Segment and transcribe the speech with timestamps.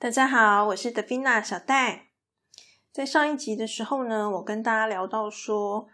[0.00, 2.06] 大家好，我是德菲娜小戴。
[2.90, 5.88] 在上一集的时候呢，我跟大家聊到说，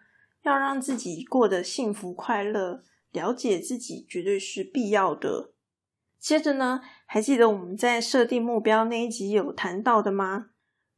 [0.45, 5.51] 要让自己过得幸福快乐，了解自己绝对是必要的。
[6.21, 10.51] 接着呢，还记得我们在设定目标那一集有谈到的吗？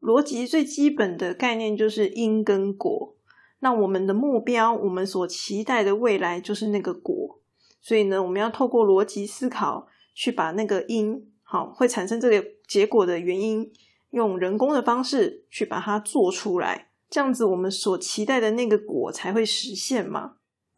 [0.03, 3.17] 逻辑最基本的概念就是因跟果。
[3.61, 7.41] 那我们的目标，我们所期待的未来就是那个果。
[7.81, 11.33] 所以呢，我们要透过逻辑思考，去把那个因。
[11.51, 13.73] 好，会产生这个结果的原因，
[14.11, 20.35] 用人工的方式去把它做出来，这样子我们所期待的那个果才会实现嘛。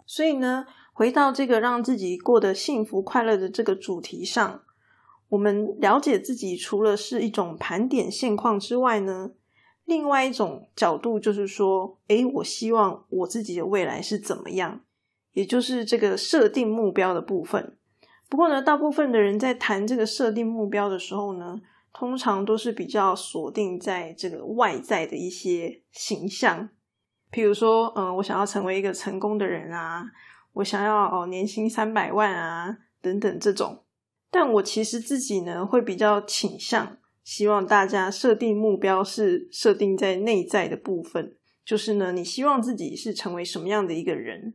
[0.06, 4.62] 所以呢，回到这个让自己过得幸福快乐的这个主题上，
[5.30, 9.32] 我们了解自己除了是一种盘点现况之外呢，
[9.84, 14.82] 另外一种角度就是说，诶，我希望我自己的未来是怎么样，
[15.32, 17.76] 也就是这个设定目标的部分。
[18.30, 21.60] 不过呢，大部分的人在谈这个设定目标的时候呢，
[21.92, 26.68] 通常都是比较锁定在这个外在的一些形象，
[27.32, 30.04] 譬如说，嗯，我想要成为一个成功的人啊，
[30.52, 33.82] 我想要哦年薪三百万啊等等这种。
[34.30, 44.54] 但我其实自己呢，会比较倾向希望大家设定目标是设定在内在的部分，就是呢，你希望自己是成为什么样的一个人？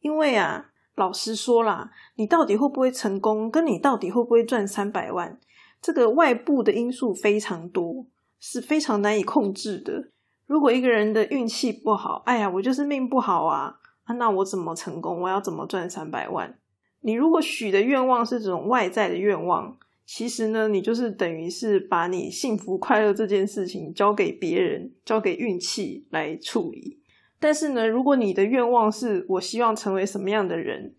[0.00, 0.72] 因为啊。
[0.96, 5.38] 老实说啦，你到底会不会成功，跟你到底会不会赚三百万，
[5.80, 8.06] 这个外部的因素非常多，
[8.40, 10.10] 是非常难以控制的。
[10.46, 13.78] 如果一个人的运气不好，哎呀，我就是命不好啊，
[14.18, 15.20] 那我怎么成功？
[15.20, 16.58] 我要怎么赚三百万？
[17.02, 27.00] 你如果许的愿望是这种外在的愿望，其实呢，你就是等于是把你幸福快乐这件事情交给别人，交给运气来处理。
[27.38, 30.94] 但是呢，如果你的愿望是我希望成为什么样的人，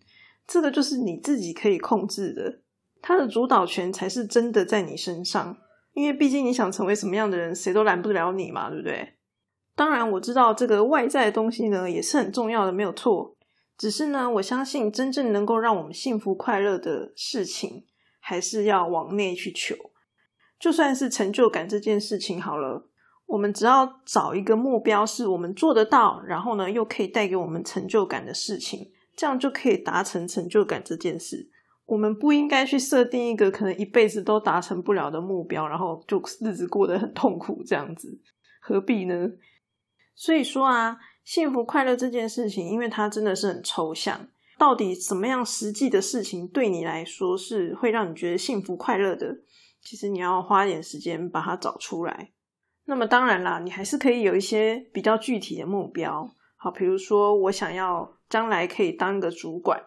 [0.46, 2.60] 这个就是你自己可以控制的，
[3.02, 5.58] 他的主导权才是真的在你身上。
[5.94, 9.14] 因为毕竟你想成为什么样的人，谁都拦不了你嘛，对不对？
[9.74, 13.36] 当然，我知道这个外在的东西呢也是很重要的，没有错。
[13.76, 17.84] 只是呢，我相信真正能够让我们幸福快乐的事情，
[18.20, 19.76] 还是要往内去求。
[20.58, 22.87] 就算是成就感这件事情好了。
[23.28, 31.50] 我们只要找一个目标，是我们做得到，然后呢，又可以带给我们成就感的事情，这样就可以达成成就感这件事。
[31.84, 38.18] 我们不应该去设定一个可能一辈子都达成不了的目标，然后就日子过得很痛苦，这样子
[38.60, 39.28] 何必呢？
[40.14, 49.36] 所以说啊，幸福快乐这件事情，因为它真的是很抽象，到底什么样实际的事情对你来说是会让你觉得幸福快乐的？
[49.82, 52.30] 其实你要花点时间把它找出来。
[52.90, 56.26] 那么当然啦，你还是可以有一些比较具体的目标，
[56.56, 59.78] 好，比如说我想要将来可以当个主管，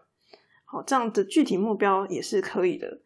[0.66, 3.02] 好，这样的具体目标也是可以的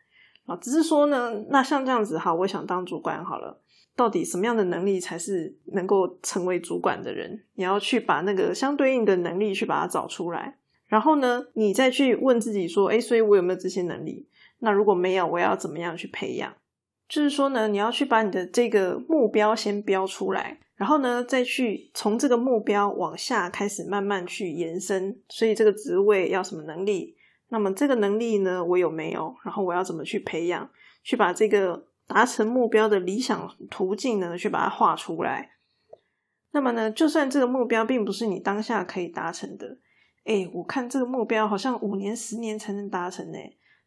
[0.47, 0.57] 啊。
[0.57, 3.61] 只是说呢，那像这样子，好，我想当主管好了，
[3.95, 7.45] 到底什么样的能力才是能够成为主管的人？
[7.53, 10.57] 你要去把那个相对应的能力去把它找出来，
[10.87, 14.27] 然后呢，你再去问自己说，哎，所以我有没有这些能力？
[14.59, 16.53] 那如果没有，我要怎么样去培养？
[17.07, 25.21] 就是说呢，你要去把你的这个目标先标出来，然后呢，再去从这个目标往下开始慢慢去延伸。
[25.29, 27.15] 所以这个职位要什么能力？
[27.49, 29.35] 那么这个能力呢，我有没有？
[29.43, 30.67] 然后我要怎么去培养？
[31.03, 35.51] 去把这个达成目标的理想途径呢，去把它画出来。
[36.51, 39.77] 那么呢，就算这个目标并不是你当下可以达成的，
[40.23, 43.37] 哎，我看这个目标好像五年、十年才能达成呢，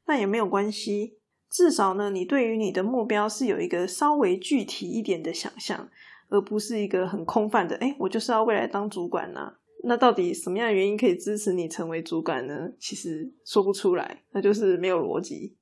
[0.07, 1.18] 那也没有关系。
[1.51, 5.89] 至少呢，你对于你的目标是有一个稍微具体一点的想象，
[6.29, 7.77] 而不是一个很空泛的。
[7.77, 9.55] 哎，我就是要未来当主管呐。
[9.85, 12.69] 那到底什么样的原因可以支持你成为主管呢？
[12.79, 15.57] 其实说不出来，那就是没有逻辑。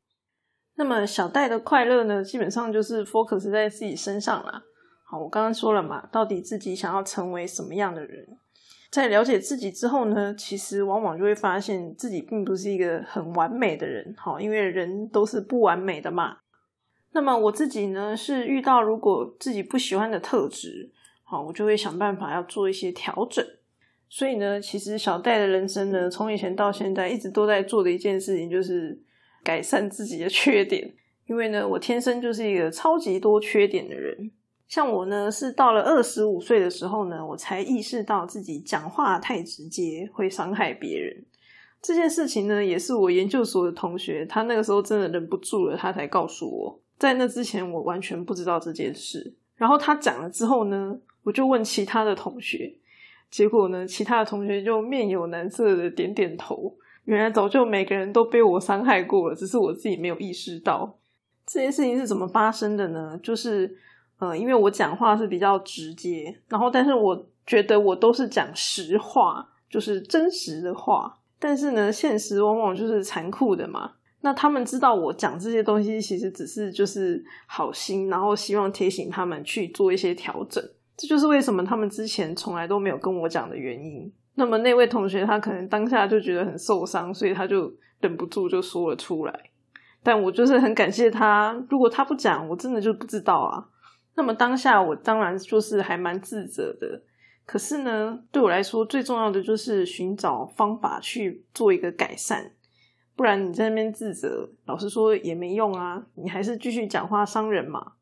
[0.77, 4.63] 那么小戴的快乐呢，基本上就是 focus 在自己身上啦。
[5.09, 8.27] 好，我刚刚说了嘛，到底自己想要成为什么样的人？
[8.97, 16.39] 在了解自己之后呢，其实往往就会发现自己并不是一个很完美的人，好，因为人都是不完美的嘛。
[17.13, 20.91] 那么我自己呢，是遇到如果自己不喜欢的特质，
[21.25, 23.45] 好，我就会想办法要做一些调整。
[24.09, 28.99] 所以呢，其实小戴的人生呢，从以前到现在一直都在做的一件事情，就是
[29.45, 30.95] 改善自己的 缺点。
[31.27, 34.31] 因为呢，我天生就是一个超级多缺点的人。
[34.69, 41.25] 像我呢，是到了二十五岁的时候呢，我才意识到自己讲话太直接会伤害别人。
[41.81, 46.81] 这件事情呢，也是我研究所的同学，他那个时候真的忍不住了，他才告诉我。
[46.99, 49.35] 在那之前，我完全不知道这件事。
[49.55, 52.75] 然后他讲了之后呢，我就问其他的同学，
[53.31, 56.75] 结果呢，其他的同学就面有难色的点点头。
[57.05, 60.99] 原来早就每个人都被我伤害过了，只是我自己没有意识到。
[61.47, 63.17] 这件事情是怎么发生的呢？
[63.23, 63.77] 就是
[64.19, 71.19] 呃，因为我讲话是比较直接，然后但是我觉得我都是讲实话，就是真实的话。
[71.39, 73.93] 但是呢，现实往往就是残酷的嘛。
[74.23, 80.65] 那他们知道我讲这些东西，其实只是就是好心，然后希望提醒他们去做一些调整。
[80.97, 84.11] 这就是为什么他们之前从来都没有跟我讲的原因。
[84.35, 87.71] 那么那位同学他可能当下就觉得很受伤，所以他就
[88.01, 89.51] 忍不住就说了出来。
[90.03, 93.63] 但我就是很感谢他，如果他不讲，我真的就不知道啊。
[94.17, 97.03] 那么当下我当然就是还蛮自责的。
[97.45, 102.51] 可是呢，对我来说最重要的就是寻找方法去做一个改善，
[103.15, 106.05] 不然你在那边自责，老实说也没用啊。
[106.15, 107.93] 你还是继续讲话伤人嘛。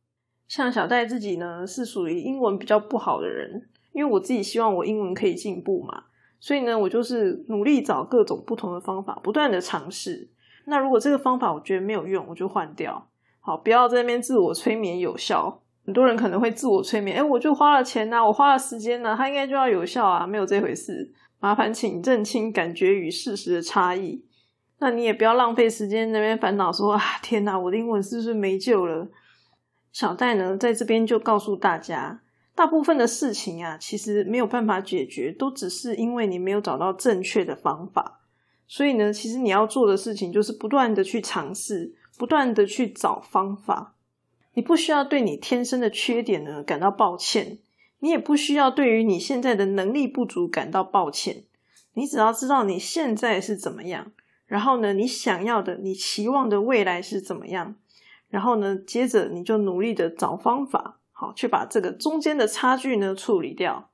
[0.49, 6.05] 像小戴自己呢，是属于英文比较不好的人，因为我自己希望我英文可以进步嘛，
[6.41, 10.31] 所以呢，我就是努力找各种不同的方法，不断的尝试。
[10.67, 13.11] 那如果这个方法我觉得没有用，我就换掉。
[13.41, 15.61] 好，不要在那边自我催眠有效。
[15.85, 21.13] 很多人可能会自我催眠，哎，我就花了钱呐，我花了时间呐，它应该就要有效啊，没有这回事。
[21.41, 24.25] 麻烦请认清感觉与事实的差异。
[24.79, 29.09] 那你也不要浪费时间那边烦恼说啊，天哪，我的英文是不是没救了？
[29.93, 32.23] 小戴呢，在这边就告诉大家，
[32.55, 38.21] 大部分的事情啊，其实没有办法解决，都只是因为你没有找到正确的方法。
[38.67, 43.94] 所以呢，其实你要做的事情就是不断的去尝试，不断的去找方法。
[44.55, 47.59] 你不需要对你天生的缺点呢感到抱歉，
[47.99, 51.45] 你也不需要对于你现在的能力不足感到抱歉。
[51.95, 54.13] 你只要知道你现在是怎么样，
[54.47, 57.77] 然后呢，你想要的、你期望的未来是怎么样，
[58.29, 63.91] 然后呢，接着你就努力的找方法，好去把这个中间的差距呢处理掉。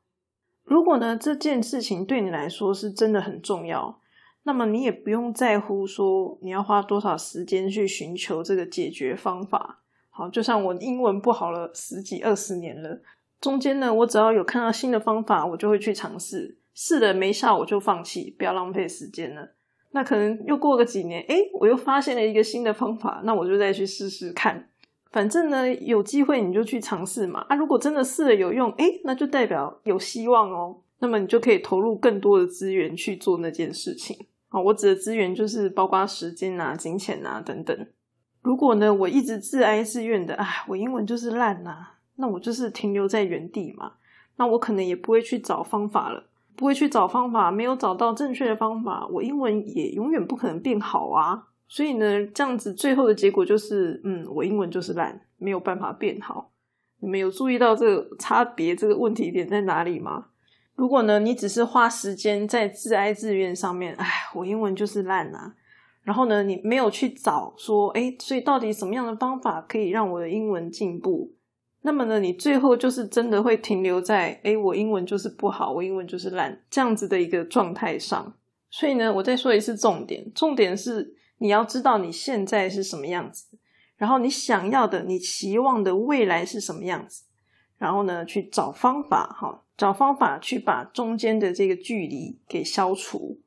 [0.64, 4.00] 如果呢这件事情对你来说是真的很重要，
[4.44, 9.78] 那么你也不用在乎说你要花多少时间去寻求这个解决方法。
[10.10, 13.00] 好，就像我英文不好了十几二十年了，
[13.40, 19.54] 中间呢，我只要有看到新的方法，我就会去尝试，试了没效我就放弃，不要浪费时间了。
[19.92, 24.68] 那可能又过个几年，诶，我又发现了一个新的方法，那我就再去试试看。
[25.10, 27.40] 反正呢，有机会你就去尝试嘛。
[27.48, 30.82] 啊，如果真的试了有用，诶，那就代表有希望哦。
[31.00, 34.16] 那么你就可以投入更多的资源去做那件事情。
[34.50, 37.86] 啊，我指的资源就是包括时间啊、金钱啊等等。
[38.42, 43.92] 如果呢，我一直自哀自怨的，啊，我英文就是烂呐，那我就是停留在原地嘛，
[44.36, 46.24] 那我可能也不会去找方法了，
[46.56, 51.48] 不会去找方法，没有找到正确的方法，我英文也永远不可能变好啊。
[51.68, 56.50] 所以呢，这样子最后的结果就是，嗯，我英文就是烂，没有办法变好。
[57.00, 60.26] 你们有注意到这个差别，这个问题点在哪里吗？
[60.74, 65.54] 如果呢，你只是花时间在自哀自怨上面，哎，我英文就是烂啊。
[66.10, 71.32] 然后呢，你没有去找说，哎，所以到底什么样的方法可以让我的英文进步？
[71.82, 78.34] 那么呢，你最后就是真的会停留在，哎，我英文就是不好，我英文就是烂这样子的一个状态上。
[78.70, 83.46] 所以呢，我再说一次重点，重点是你要知道你现在是什么样子，
[83.96, 87.22] 然后你想要的、你期望的未来是什么样子，
[87.78, 93.38] 然后呢，去找方法，哈，找方法去把中间的这个距离给消除。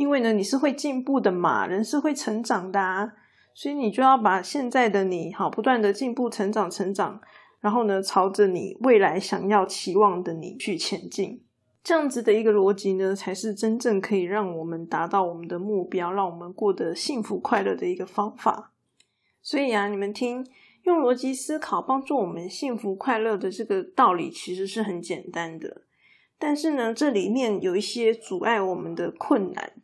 [0.00, 3.12] 因为呢，你是会进步的嘛，人是会成长的，啊，
[3.52, 7.20] 所以你就要把现在的你好不断的进步、成长、成长，
[7.60, 11.44] 然后呢，朝着你未来想要、期望的你去前进。
[11.84, 18.72] 这样子的一个逻辑呢，才是真正可以让我们达到我们的目标，让我们过得幸福快乐的一个方法。
[19.42, 20.46] 所以啊，你们听，
[20.84, 25.82] 用逻辑思考帮助我们幸福快乐的这个道理，其实是很简单的。
[26.38, 29.74] 但是呢，这里面有一些阻碍我们的困难。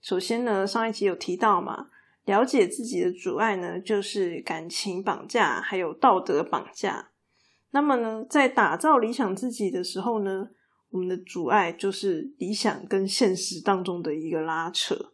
[0.00, 1.88] 首先呢，上一集有提到嘛，
[2.24, 7.10] 了解自己的阻碍呢，就是感情绑架，还有道德绑架。
[7.70, 10.48] 那么呢，在打造理想自己的时候呢，
[10.90, 15.12] 我们的阻碍就是理想跟现实当中的一个拉扯。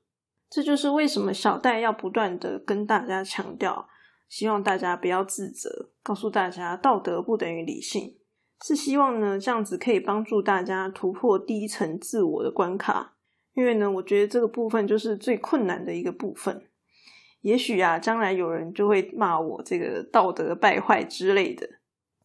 [0.50, 3.88] 这就是为什么小戴要不断的跟大家强调，
[4.29, 8.17] 希望大家不要自责，告诉大家道德不等于理性，
[8.64, 13.13] 是希望呢这样子可以帮助大家突破第一层自我的关卡。
[13.54, 16.62] 因为呢，我觉得这个部分就是最困难的一个部分。
[17.42, 21.68] 也许啊，将来有人就会骂我这个道德败坏之类的。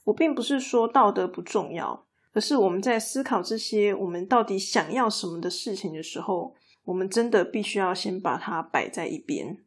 [0.06, 6.56] 我并不是说道德不重要，而是我们在思考这些我们到底想要什么的事情的时候，
[6.86, 9.58] 我们真的必须要先把它摆在一边。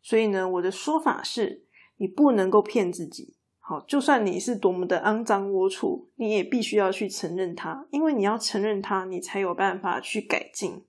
[0.00, 1.64] 所以呢，我的说法是，
[1.96, 3.34] 你不能够骗自己。
[3.58, 10.84] 好，就算你是多么的肮脏龌龊，你也必须要去承认它，因为你要承认它，你才有办法去改进。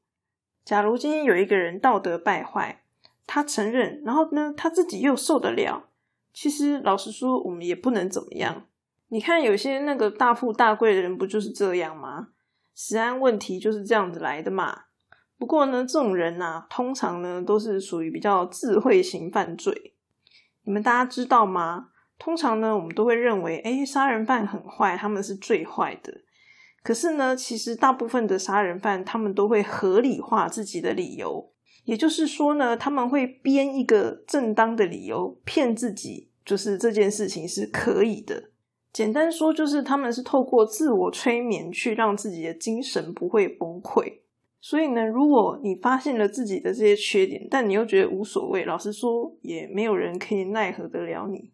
[0.66, 2.82] 假如今天有一个人道德败坏，
[3.28, 5.90] 他承认，然后呢，他自己又受得了，
[6.34, 8.66] 其实老实说，我们也不能怎么样。
[9.10, 12.30] 你看，有些那个大富大贵的人不就是这样吗？
[12.74, 14.86] 食安问题就是这样子来的嘛。
[15.38, 19.94] 不过呢，这种人呐，通常呢都是属于比较智慧型犯罪。
[20.64, 21.90] 你们大家知道吗？
[22.18, 26.22] 通常呢，我们都会认为，哎，杀人犯很坏，他们是最坏的。
[26.86, 31.52] 可是呢，其实大部分的杀人犯，他们都会合理化自己的理由，
[31.86, 38.52] 也就是说呢，他们会编一个正当的理由骗自己，就是这件事情是可以的。
[38.94, 44.20] 简单说，就是他们是透过自我催眠去让自己的精神不会崩溃。
[44.62, 51.52] 所以呢，如果你发现了自己的这些缺点，但你又觉得无所谓，老实说，也没有人可以奈何得了你。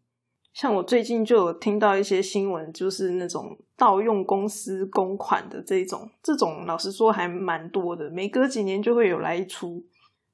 [0.54, 9.84] 像我最近就有听到一些新闻，就是那种盗用公司公款的这种，这种老实说还蛮多的，每隔几年就会有来一出。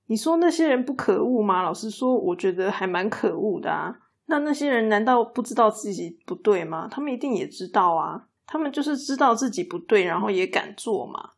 [0.07, 1.61] 你说那些人不可恶吗？
[1.61, 3.99] 老实说，我觉得还蛮可恶的啊。
[4.25, 6.87] 那那些人难道不知道自己不对吗？
[6.89, 11.31] 他们一定也知道啊，他们就是知道自己不对，然后也敢做嘛。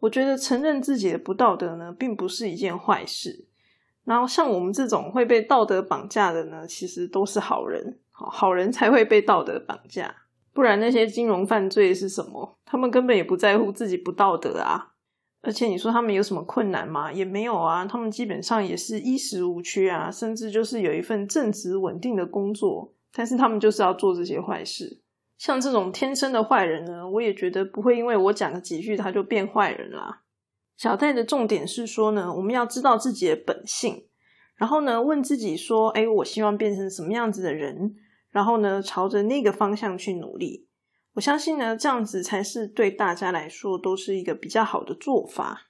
[0.00, 3.46] 我觉得承认自己的不道德呢，并不是一件坏事。
[4.04, 10.14] 然后像我们这种会被道德绑架的呢，其实都是好人，好人才会被道德绑架，
[10.52, 12.58] 不然那些金融犯罪是什么？
[12.64, 14.92] 他们根本也不在乎自己不道德啊。
[15.42, 17.12] 而且你说他们有什么困难吗？
[17.12, 25.02] 也没有啊，他们基本上也是衣食无缺啊，甚至就是有一份正直稳定的工作，但是他们就是要做这些坏事。
[25.36, 30.22] 像这种天生的坏人呢，我也觉得不会因为我讲了几句他就变坏人啦。
[30.78, 34.06] 小戴的重点是说呢，我们要知道自己的本性，
[34.56, 37.96] 然后呢问自己说，哎，我希望变成什么样子的人，
[38.34, 40.66] 然后呢朝着那个方向去努力。
[41.12, 45.68] 我相信呢，这样子才是对大家来说都是一个比较好的做法。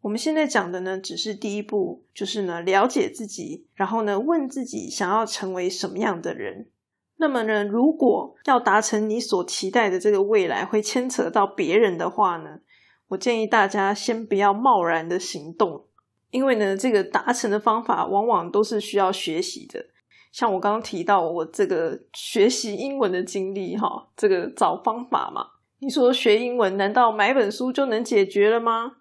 [0.00, 6.70] 我们现在讲的呢，只是第一步，就是呢了解自己，然后呢问自己想要成为什么样的人。
[7.18, 12.60] 那么呢，如果要达成你所期待的这个未来，会牵扯到别人的话呢，
[13.08, 15.84] 我建议大家先不要贸然的行动，
[16.30, 19.84] 因为呢，这个达成的方法往往都是需要学习的。
[20.32, 25.46] 像我刚刚提到我这个学习英文的经历，哈，这个找方法嘛。
[25.80, 28.92] 你说学英文难道买本书就能解决了吗？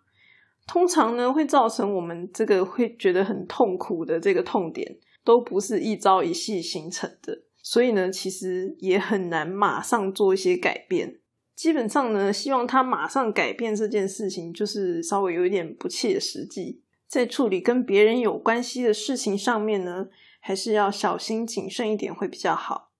[0.65, 11.19] 通常呢，会造成我们这个会觉得很痛苦的这个痛点，都不是一朝一夕形成的，所以呢，其实也很难马上做一些改变。
[11.55, 16.81] 基本上呢，希望他马上改变这件事情，就是稍微有一点不切实际。
[17.09, 20.07] 在处理跟别人有关系的事情上面呢。
[20.41, 22.91] 还是要小心谨慎一点会比较好。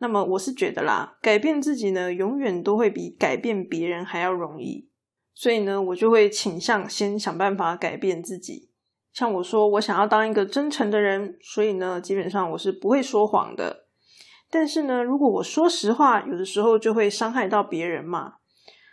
[0.00, 4.90] 那么我是觉得啦，改变自己呢，永远都会比改变别人还要容易。
[5.32, 8.68] 所以呢，我就会倾向先想办法改变自己。
[9.14, 13.86] 像我说，我想要当一个真诚的人，所以呢，基本上我是不会说谎的。
[14.50, 18.34] 但是呢，如果我说实话，有的时候就会伤害到别人嘛。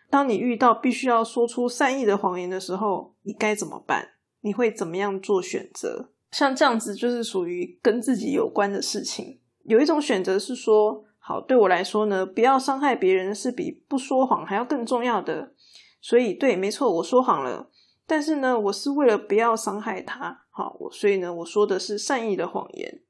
[0.10, 4.12] 当你遇到必须要说出善意的谎言的时候，你该怎么办？
[4.42, 6.10] 你会怎么样做选择？
[6.32, 9.40] 像这样子就是属于跟自己有关的事情。
[9.64, 15.54] 有一种选择是说，好，对我来说呢，不要伤害别人是比不说谎还要更重要的。
[16.02, 17.70] 所以，对，没错，我说谎了。
[18.08, 23.02] 但是呢，我是为了不要伤害他，好，我所以呢，我说的是善意的谎言。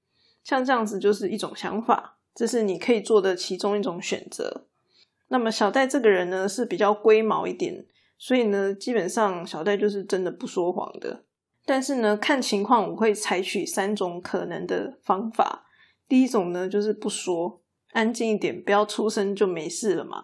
[0.43, 4.65] 像这样子就是一种想法，这是你可以做的其中一种选择。
[5.29, 7.85] 那么小戴这个人呢是比较龟毛一点，
[8.23, 11.23] 所以呢，基本上小戴就是真的不说谎的。
[11.65, 15.65] 但是呢，看情况我会采取三种可能的方法。
[16.07, 17.63] 第一种呢，就是不说，
[17.93, 20.23] 安静一点，不要出声就没事了嘛。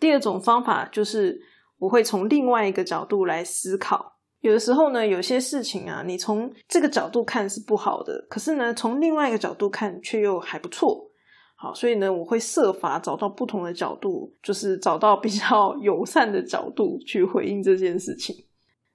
[0.00, 1.40] 第二种方法就是
[1.78, 4.18] 我会从另外一个角度来思考。
[4.40, 11.05] 有的时候呢，有些事情啊，你从这个角度看是不好的，可是呢，从另外一个角度看却又还不错。
[11.58, 18.36] 好，所以呢，我会设法找到不同的角度，就是找到比较 友善的角度去回应这件事情。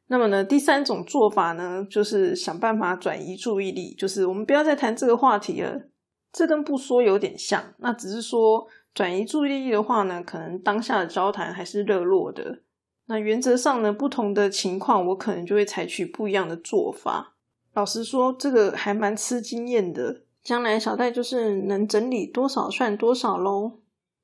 [0.08, 5.90] 那么呢，第三种做法呢，就是想办法转移注意力，就是我们不要再谈这个话题了。
[6.32, 12.60] 这跟不说有点像，那只是说转移注意力的话呢，可能当下的交谈还是热络的。
[13.08, 17.36] 那原则上呢，不同的情况，我可能就会采取不一样的做法。
[17.74, 20.22] 老实说，这个还蛮吃经验的。
[20.44, 23.80] 将来小戴就是能整理多少算多少喽。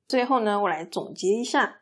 [0.08, 1.82] 最后呢，我来总结一下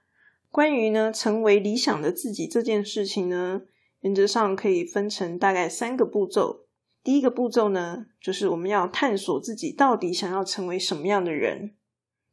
[0.50, 3.62] 关于呢成为理想的自己这件事情呢。
[4.02, 6.66] 原则上可以分成大概三个步骤。
[7.04, 11.74] 第一个步骤呢，就是我们要探索自己到底想要成为什么样的人。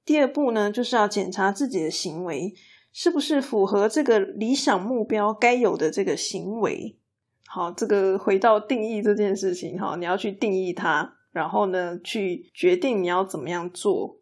[0.04, 2.54] 第二步呢，就是要检查自己的行为
[2.92, 6.98] 是不是符合这个理想目标该有的这个行为。
[7.46, 11.16] 好，这个回到定义这件事情，哈，你要去定义它。
[11.32, 14.20] 然后呢，去决定你要怎么样做。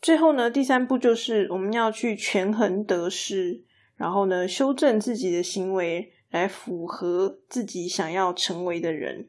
[0.00, 3.64] 最后呢，第三步就是我们要去权衡得失，
[3.96, 9.28] 然后呢，修正自己的行为，来符合自己想要成为的人。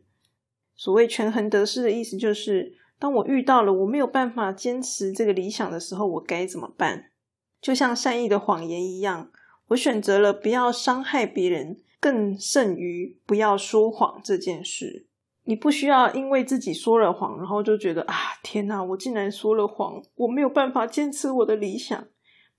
[0.75, 7.11] 所谓权衡得失的意思，就是当我遇到了我没有办法坚持这个理想的时候，我该怎么办？
[7.59, 9.31] 就像善意的谎言一样，
[9.67, 15.08] 我选择了不要伤害别人，更胜于不要说谎这件事。
[15.49, 18.13] 你不需要因为自己说了谎，然后就觉得啊，
[18.43, 22.05] 天哪，我竟然说了谎，我没有办法坚持我的理想。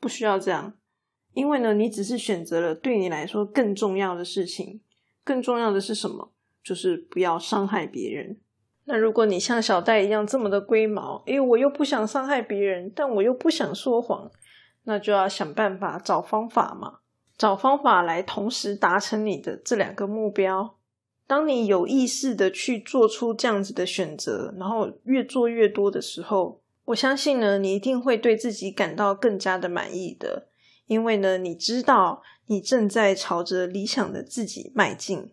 [0.00, 0.74] 不需要这样，
[1.32, 4.80] 因为呢，你只是选择了对你来说更重要的事情。
[5.22, 6.32] 更重要的是什么？
[6.64, 8.40] 就是不要伤害别人。
[8.86, 14.28] 那如果你像小戴一样这么的龟毛，诶，我又不想伤害别人，但我又不想说谎，
[14.82, 16.98] 那就要想办法找方法嘛，
[17.38, 20.74] 找方法来同时达成你的这两个目标。
[21.30, 30.48] 当你有意识的去做出这样子的选择，然后越做越多的时候，我相信呢，你一定会对自己感到更加的满意的，
[30.86, 35.30] 因为呢，你知道你正在朝着理想的自己迈进。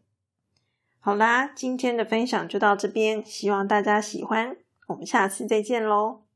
[1.00, 4.56] 好啦，今天的分享就到这边，希望大家喜欢，
[4.90, 6.27] 我们下次再见喽。